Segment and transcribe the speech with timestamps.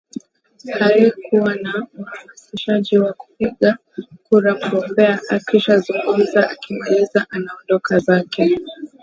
[0.79, 3.77] haikuwa na uhamasishaji wa kupiga
[4.23, 8.57] kura mgombea akisha zugumza akimaliza anaondoka zake